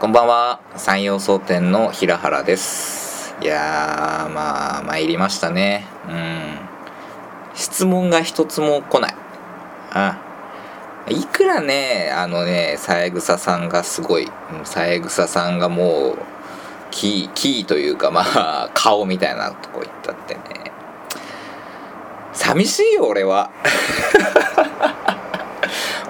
[0.00, 0.60] こんばんは。
[0.76, 3.34] 山陽総店の平原です。
[3.42, 5.86] いやーまあ参りましたね。
[6.08, 7.56] うん。
[7.56, 9.14] 質問が一つも来ない。
[9.90, 10.16] あ
[11.08, 14.28] いくらねあのね三枝さんがすごい。
[14.62, 16.18] 三枝さんがもう
[16.92, 20.40] キーキーというかまあ顔みたいなとこ行ったってね。
[22.32, 23.50] 寂しいよ俺は。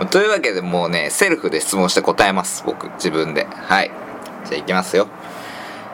[0.06, 3.46] というわけでもうねセルフで質問して答えます僕自分で。
[3.46, 3.90] はい。
[4.44, 5.08] じゃあいきますよ。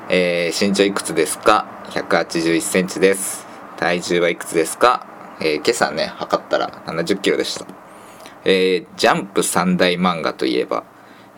[0.09, 3.46] えー、身長いくつですか？1 8 1センチです。
[3.77, 5.06] 体重はいくつですか、
[5.41, 7.66] えー、今朝ね測ったら7 0キロでした。
[8.45, 10.84] えー、ジャンプ三大漫画といえば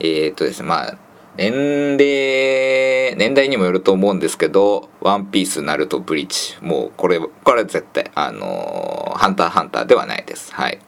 [0.01, 0.99] えー、とですねまあ
[1.37, 10.55] 年齢年代にもよると思うんですけど「ワンピースナルトブリーチ」もうこれこれ絶対あのー「ハンターハンター」ではないです。
[10.55, 10.79] はい。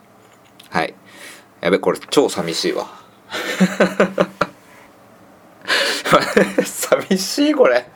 [0.69, 0.93] はい。
[1.61, 2.87] やべこれ超寂しいわ。
[6.65, 7.85] 寂しいこれ。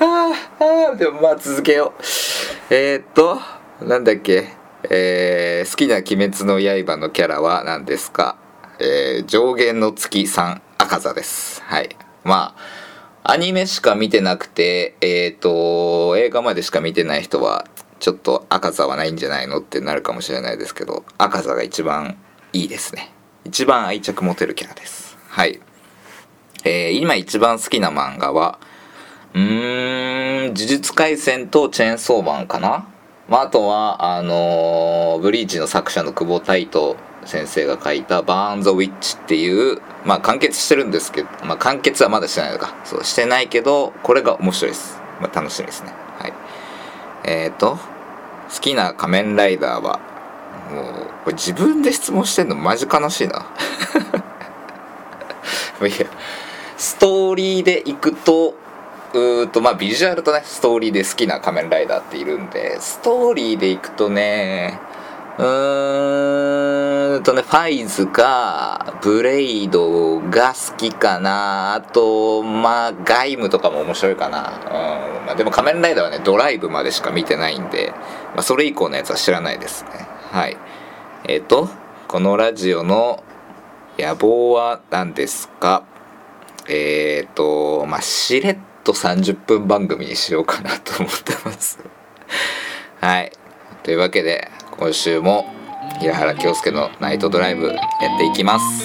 [0.00, 0.32] あ
[0.92, 2.02] あでもまあ続けよう。
[2.70, 3.40] えー、っと
[3.80, 4.48] なんだっけ。
[4.90, 8.36] えー、好きな「鬼滅の刃」のキャラは何ですか。
[8.78, 11.62] えー、上限の月3赤座です。
[11.66, 11.96] はい。
[12.22, 12.54] ま
[13.24, 17.66] あアニメしか見てなくてえっ、と映画までしか見てない人は
[18.00, 22.16] ちょっと赤座はないんじゃないのってなるかもしれないですけど赤座が一番
[22.52, 23.12] いいですね。
[23.44, 25.16] 一番愛着持てるキャラです。
[25.28, 25.60] はい。
[26.64, 28.58] えー、今一番好きな漫画は
[29.34, 32.88] うーん呪術廻戦とチェーンソーマンかな？
[33.28, 36.96] まあ、あとはあのー、ブリーチの作者の久保太斗
[37.26, 42.74] 先生が書いた「バーン・ザ・ウィッチ」っていうまあ完結してるんですけど、まあ、完結はまだしてないのか。
[42.84, 45.92] そうしてないけどこれが面白いです、まあ、楽しみですね。
[46.18, 46.32] はい。
[47.28, 50.00] えっ、ー、と好きな仮面ライダーは
[50.72, 50.84] もう
[51.24, 53.46] これ自分で質問してんのマジ悲しいな。
[55.80, 56.06] いや
[56.76, 58.54] ストーリーでいくと
[59.12, 64.80] うーとまあビジュアルとねストーリーで好きな仮面ライダーっているんでストーリーでいくとね
[65.38, 71.74] うーんとねファイズかブレイドが好きかな。
[71.74, 74.38] あとまあガイムとかも面白いかな。
[74.40, 77.92] うん、まあ、でも仮面ライダーはねドライブまでしか見てないんで、
[78.34, 79.90] まあ、それ以降のやつは知らないですね。
[80.32, 80.56] はい。
[81.24, 81.68] えっ、ー、と
[82.08, 83.22] このラジオの
[83.96, 85.84] 野望は何ですか？
[86.68, 91.78] えっ、ー、とまあしれっと30分番組にしようかなと思ってます。
[93.00, 93.30] はい。
[93.84, 95.44] というわけで今週も
[95.98, 98.84] 平原京介のナイトドライブやっていきます。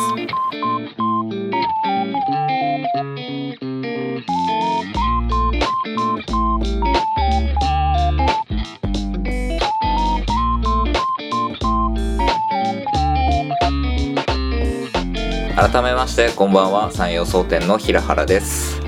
[15.55, 16.91] 改めましてこんばんは。
[16.91, 18.81] 山陽総店の平原です。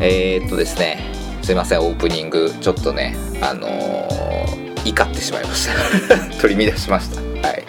[0.00, 0.98] えー、っとですね
[1.42, 1.80] すいません。
[1.80, 4.21] オープニングちょっとねあのー、
[4.84, 5.68] 怒ってしまいまし
[6.08, 6.36] た。
[6.40, 7.20] 取り乱しました。
[7.48, 7.64] はい。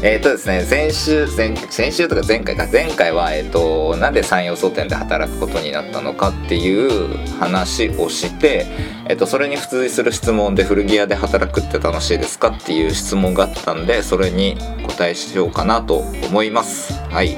[0.00, 2.68] えー、とですね先週先先週とか前回か。
[2.70, 8.66] 前回はえー、っとなんで山陽総店で働くことになったのかっていう話をして
[9.08, 14.56] えっとそれに付随する質問で古着屋で働くって楽しいですかっていう質問があったんでそれに
[14.86, 16.92] 答えしようかなと思います。
[17.10, 17.36] はい、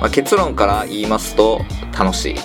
[0.00, 1.62] まあ、結論から言いますと
[1.98, 2.36] 楽しい。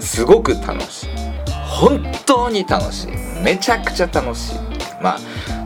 [0.00, 1.08] すごく楽しい。
[1.48, 3.12] 本当に楽しい。
[3.42, 4.54] めちゃくちゃ楽しい。
[5.00, 5.18] まあ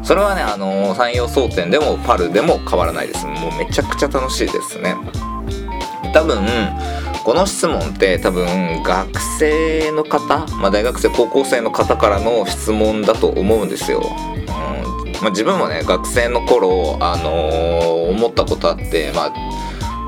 [0.07, 3.27] それはねあの山陽争点でもパルでも変わらないです。
[3.27, 4.95] もうめちゃくちゃ楽しいですね。
[6.15, 6.47] 多分
[7.25, 15.13] この質問って多分学生の方、まあ、大学生高校生の方からの質問だと思うんですよ、うん。
[15.21, 19.33] まあ、自分もね学生の頃、あのー、思ったことあって、まあ、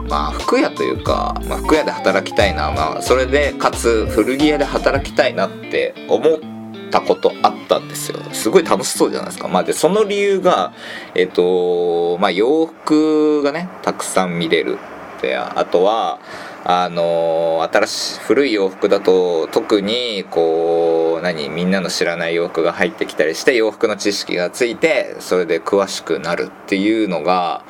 [0.08, 6.57] まあ服屋というか、まあ、服屋で働きたいな、まあ、それでかつ古着屋で働きたいなって思っ
[6.88, 8.18] たことあったんですよ。
[8.32, 9.48] すごい楽しそうじゃないですか。
[9.48, 10.72] まあでその理由が
[11.14, 14.78] えっ、とまあ洋服がねたくさん見れる
[15.20, 16.18] であとは
[16.64, 27.64] あの新しい古い洋服だと特にこう何みんなの知らない洋服が入ってきたりして洋服の知識がついてそれで詳しくなるっていうのが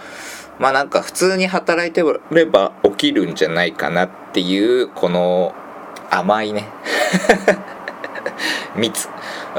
[0.58, 5.54] まあなんか普通に働いてれば起きるんじゃないかなっていうこの
[6.10, 6.66] 甘いね。
[8.76, 9.08] 密。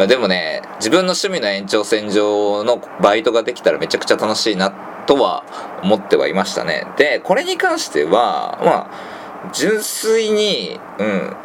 [0.07, 4.71] でもね自分の趣味の延長線上のバイトができたらめちゃくちゃ楽しいな
[5.07, 5.43] とは
[5.83, 6.87] 思ってはいましたね。
[6.97, 11.35] でこれに関してはまあ純粋にうん。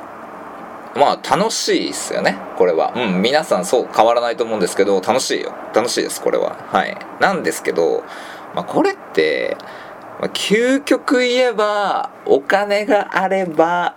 [0.96, 2.38] まあ楽しいっすよね。
[2.56, 2.92] これは。
[2.94, 5.52] うん皆さんそう変わらないと思うんですけど楽しいよ。
[5.74, 6.56] 楽しいですこれは。
[6.70, 6.96] はい。
[7.18, 8.04] なんですけど
[8.54, 9.56] まあ、これって
[10.20, 13.96] まあ、究極言えばお金があれば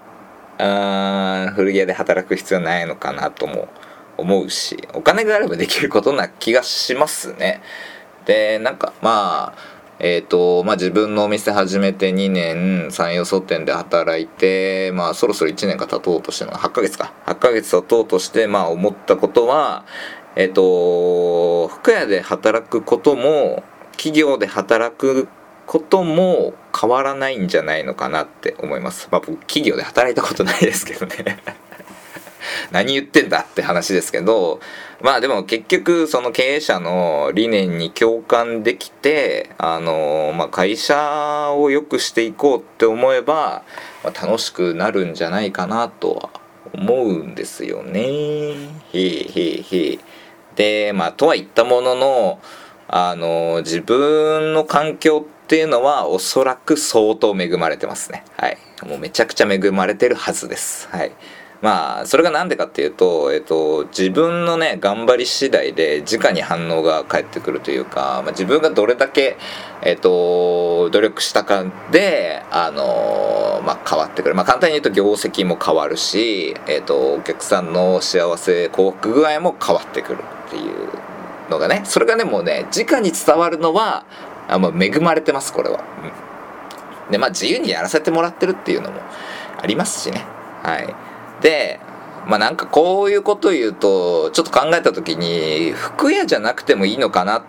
[0.60, 3.68] うん古着屋で働く必要ないのかなとも
[4.18, 7.62] 思うしお金があればできることな気がしますね。
[8.26, 17.14] でなんかまあえーとまあ、自分のお店始めて2年山陽総店で働いて、まあ、そろそろ1年が経とうとしての8ヶ月か。
[17.26, 19.86] 8ヶ月経とうとして、まあ、思ったことは
[20.36, 23.64] えっ、ー、と服屋で働くことも
[23.94, 25.28] 企業で働く
[25.66, 29.08] ことも変わらないんじゃないのかなって思います。
[29.12, 31.40] まあ僕企業で働いたことないですけどね
[32.72, 34.60] 何言ってんだって話ですけど
[35.02, 43.64] まあでも結局その経営者の理念に共感できてあの、まあ、会社を良くしていこうって思えば、
[44.04, 46.30] まあ、楽しくなるんじゃないかなとは
[46.74, 48.02] 思うんですよね。
[48.02, 50.00] へえへえへえ。
[50.56, 52.40] でまあとは言ったものの
[52.88, 58.24] あの自分の環境っていうのはおそらく相当恵まれてますね。
[58.36, 58.58] はい。
[58.86, 60.88] もうめちゃくちゃ恵まれてるはずです。
[60.92, 61.12] はい。
[61.62, 69.38] まあそれが何でかっていうと、えっと、自分のね頑張り次第で直に反応が返ってくるというか、まあ、自分がどれだけ、
[69.82, 80.90] えっと、努力したかで、あのまあ、変わってくる、まあ、簡単に言うと業績も変わるし、えっと、お客さんの幸せ幸福具合も変わってくるっていう
[81.50, 84.06] のがねそれがねもうね直に伝わるのは
[84.48, 85.84] あ、まあ、恵まれてますこれは。
[87.06, 89.00] うん、でまあ自由にやらせてもらってるっていうのも
[89.62, 90.26] ありますしね。
[90.64, 90.96] はい。
[91.42, 91.80] で
[92.28, 97.44] まあなんかこういうことを言うとちょっと考えた時に服屋じゃなくてもいいのかなっ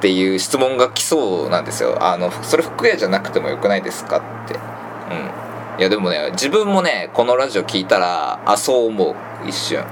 [0.00, 2.02] ていう質問が来そうなんですよ。
[2.02, 4.54] あのそれ服屋じゃなくてもよくないですかって。
[4.54, 5.80] うん。
[5.80, 9.14] いやでもね自分もねこのラジオ聞いたらあそう思う。
[9.46, 9.80] 一瞬。
[9.80, 9.86] うん。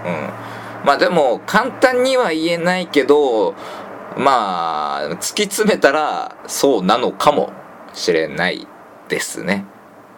[0.85, 3.55] まあでも簡単には言えないけど
[4.19, 7.53] まあ突き詰めたらそうなのかも
[7.95, 8.67] しれない
[9.09, 9.65] ですね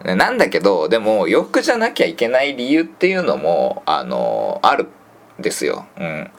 [0.03, 4.87] なんだけどでも洋服じゃなきゃいけない理由っていうのもあのある
[5.39, 5.85] んですよ。
[5.99, 6.31] うん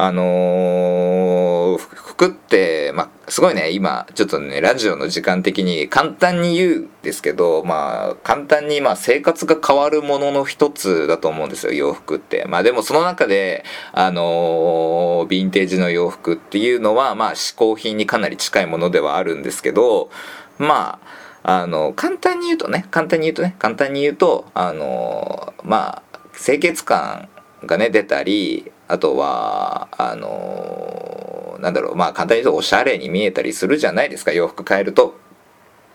[0.00, 12.44] あのー、服って、まあ、すごいね、今、ちょっとね、ラジオの時間的に簡単に言うんですけど、まあ、簡単に、まあ、生活が変わるものの一つだと思うんですよ、洋服って。
[12.46, 20.10] まあ、でもその中で、あのー、ヴィンテージの洋服っていうのは、まあ、嗜好品にかなり近いものではあるんですけど、
[20.58, 21.00] ま
[21.42, 27.28] あ、あの簡単に言うとね簡単に言うとね簡単に言うとあのまあ清潔感
[27.64, 35.16] がね出たりあとはあのなんだろうまあ簡単に言うとおしゃれに見えたりするじゃないですか洋服変えると。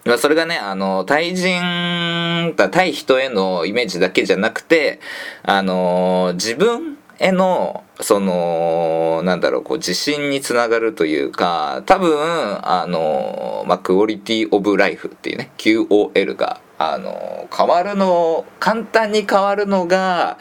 [0.05, 4.99] まあ、それがね、あの、対人、対人へのイメージだけじゃなくて、
[5.43, 16.59] あの、自分へのそのなんだろうこう自信につながるというか多分あの、まあ、クオリティオブライフっていうね QOL が
[16.91, 20.37] あの変わるの簡単に変わるのが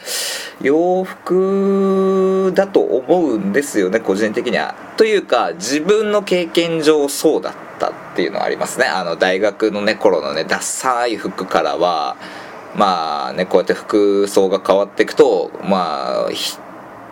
[0.61, 4.75] 洋服だと思うんですよね個人的には。
[4.97, 8.85] というか自分の経験上そうだったっていうのはありますね。
[8.85, 12.15] あの大学のね頃のねダッサい服からは
[12.75, 16.29] まあねこうやって服装が変わっていくとまあ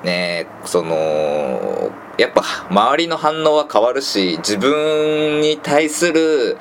[0.03, 6.57] ねそのやっぱ周りの反応は変わるし自分に対する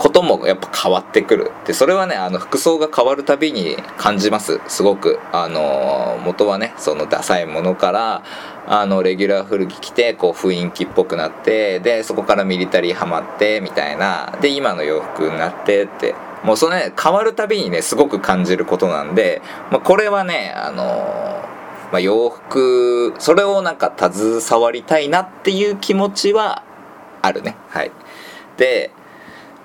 [0.00, 1.52] こともやっぱ変わってくる。
[1.66, 4.58] でそれはねあの服装が変わるたびに感じます。
[4.66, 5.18] すごく。
[5.30, 8.22] あの元はねそのダサいものから
[8.66, 14.38] あのレギュラー古着着てこう雰囲気っぽくなってでそこからミリタリーハマってみたいな。
[14.40, 16.14] で今の洋服になってって。
[16.44, 21.44] もうそのね変わるたびにねすごく感じることなんで、まあ、これはねあの
[21.92, 26.62] まあ、洋服それをなんか携わりたいなっていう気持ちは
[27.20, 27.56] あるね。
[27.68, 27.92] はい。
[28.56, 28.92] で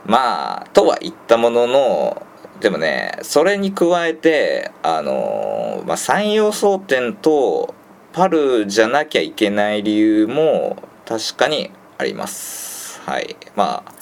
[0.06, 2.26] まあとは言ったものの
[2.60, 7.74] でもねそれに加えてあの、まあ、山陽争点と
[8.14, 13.02] パルじゃなきゃいけない理由も確かにあります。
[13.02, 13.36] はい。
[13.56, 13.94] まあ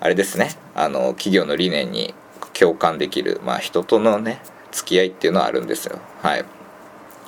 [0.00, 0.50] あれですね。
[0.74, 2.14] あの企業の理念に
[2.52, 5.98] 共感できる、まあ、人とのね付き合いっていうのはあるんですよ。
[6.22, 6.44] はい。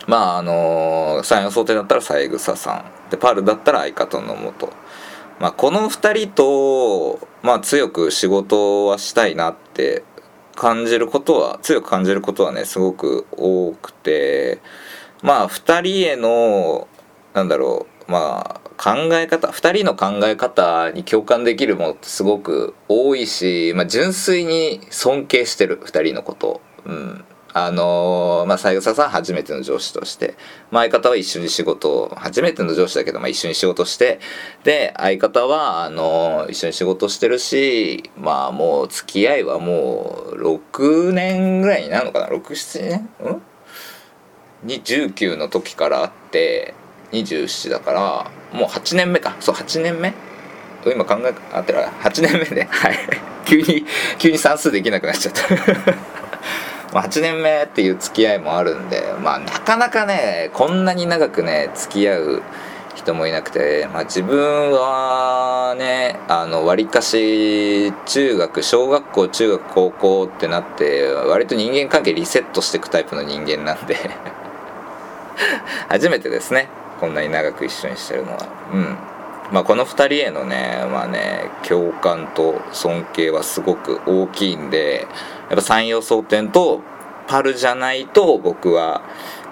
[0.07, 3.11] まああの山陽想定だったら三枝さん。
[3.11, 4.73] でパルだったら相方のもと、
[5.39, 10.03] まあ、この2人と、まあ、強く仕事はしたいなって
[10.55, 14.61] 感じることは強く感じることはねすごく多くて
[15.23, 16.89] まあ2人への
[17.35, 27.25] なんだろうまあ考え方2人の考え方に共感できるものってすごく多いし、まあ、純粋に尊敬してる2人のこと、うん、
[27.59, 30.35] あのーまあ、採用さん初めての上司として、
[30.71, 34.21] まあ、相方は一緒に仕事を初めての上司だけど、まあ、一緒に仕事して
[34.63, 43.09] で相方はあのー一緒に仕事してるしまあもう付き合いはもう6年ぐらいになるのかな？67年？
[43.21, 43.43] うん？
[44.63, 46.75] に19の時からあって
[47.13, 49.35] 27だからもう8年目か。
[49.41, 50.13] そう8年目？
[50.85, 52.99] 今考えあってる8年目ではい。
[53.47, 53.87] 急に
[54.19, 56.26] 急に算数できなくなっちゃった。
[56.97, 62.43] まあ8年目っていう付き合いもあるんでまあなかなかねこんなに長くね付き合う
[62.95, 73.97] 人もいなくて、まあ、自分はねあの割かし中学小学校中学高校ってなって割と人間関係リセットしていくタイプの人間なんで
[75.91, 78.39] 初めてですねこんなに長く一緒にしてるのは。
[78.73, 78.97] うん。
[79.53, 85.07] まあこの2人へのねまあね共感と尊敬はすごく大きいんで
[85.49, 86.83] やっぱ山陽争点と
[87.29, 89.03] パルじゃないと僕は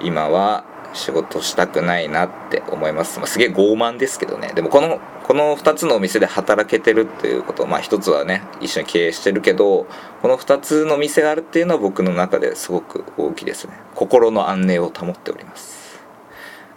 [0.00, 4.52] 今は仕事したくないなって思います、まあ、すげえ傲慢ですけどね。
[4.54, 9.86] でもこのこの2つのお店で働けてるっていうことまあ一つはね一緒に経営してるけど
[10.22, 13.74] この2つの店があるっていうのは僕の中ですごく大きいですね。
[13.94, 16.00] 心の安寧を保っております。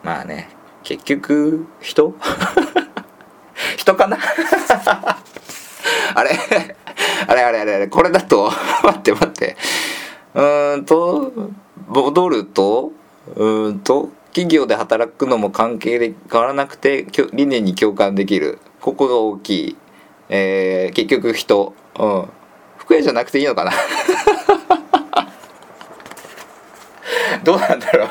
[0.04, 0.50] まあね
[0.84, 2.16] 結局人？
[3.78, 4.18] 人かな？
[6.16, 6.32] あれ？
[7.28, 8.52] あれあれあれあれこれだと？
[8.84, 9.56] 待って待って。
[10.34, 11.32] うーんと
[11.88, 12.92] 戻ると？
[13.36, 18.60] うーんと企業で働くのも関係で変わらなくて理念に共感できる。
[18.82, 19.78] ここが大きい、
[20.30, 22.28] えー結局人、うん、
[22.78, 23.72] 服屋じゃなくていいのかな？
[27.44, 28.10] どうなんだろう？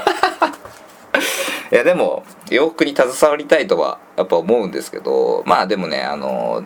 [1.73, 6.63] いやでも洋服に携わりたいとはやっぱ思うんですけどまあでもねあの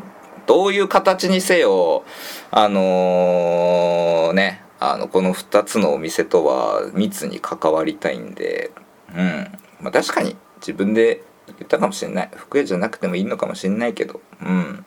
[0.47, 2.05] どういう形にせよ
[2.51, 8.71] あのねあのこの2つのお店とは密に関わりたいんで
[9.15, 9.59] うん。
[9.81, 12.31] まあ確かに自分で言ったかもしれない。
[12.35, 14.85] 服屋じゃなくてもいいのかもしれないけどうん。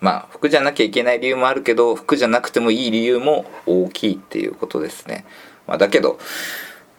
[0.00, 5.26] まあ服じゃなきゃいけない理由もあるけど服じゃなくてもいい理由も大きいっていうことですね、
[5.66, 6.18] まあ、だけど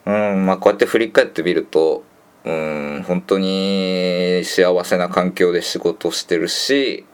[0.06, 2.04] うんまあこうやって振り返ってみると
[2.44, 7.06] うん本当に幸せな環境で仕事してるし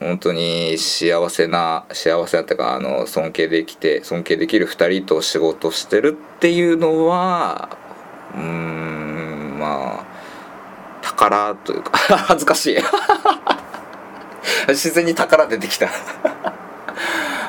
[0.00, 7.76] 本当に幸せな幸せだったかあの尊敬できて尊敬できる2人と仕事してるっていうのは
[8.34, 10.12] うんまあ
[11.02, 12.78] 宝というか 恥ずかしい。
[14.68, 15.88] 自然に宝出てきた。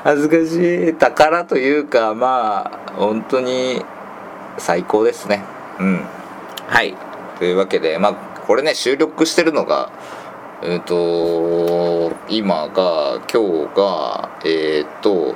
[0.04, 0.94] 恥ずかしい。
[0.96, 3.84] 宝というかまあ本当に
[4.58, 5.44] 最高ですね。
[5.80, 6.06] うん。
[6.68, 6.96] はい。
[7.40, 9.92] というわけでまあこれね収録してるのが
[10.62, 15.36] えっ、と今が今日がえっ、と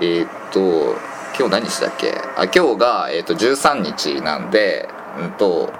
[0.00, 0.94] えっ、と
[1.38, 2.12] 今日何日だっけ？
[2.36, 4.88] あ今日が、えー、と13日なんで
[5.20, 5.72] うんと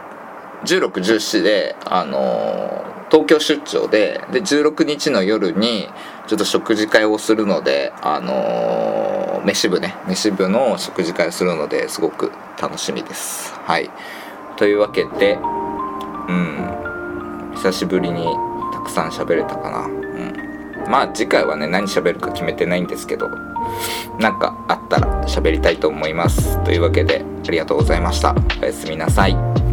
[0.65, 5.89] 1617であのー東京出張でで16日の夜に
[6.27, 9.95] ちょっと食事会をするのであの飯部ね。
[10.07, 13.55] 飯部の食事会をするのですごく楽しみです。
[13.55, 13.91] はい。
[14.57, 15.39] というわけで
[16.29, 17.53] うん。
[17.55, 18.27] 久しぶりに
[18.73, 19.87] たくさん喋れたかな。
[19.87, 19.89] う
[20.89, 20.91] ん。
[20.91, 23.29] まあ次回はね何喋るか決めてないんですけど
[24.19, 26.63] なんかあったら喋りたいと思います。
[26.65, 28.35] というわけでありがとうございました。
[28.61, 29.68] おやすみなさい。